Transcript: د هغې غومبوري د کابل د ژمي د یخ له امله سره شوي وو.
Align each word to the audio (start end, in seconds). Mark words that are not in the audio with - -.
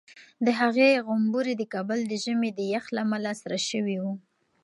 د 0.45 0.47
هغې 0.59 0.89
غومبوري 1.05 1.53
د 1.57 1.63
کابل 1.73 1.99
د 2.07 2.13
ژمي 2.23 2.49
د 2.55 2.59
یخ 2.73 2.85
له 2.95 3.01
امله 3.05 3.31
سره 3.41 3.57
شوي 3.69 3.97
وو. 4.03 4.13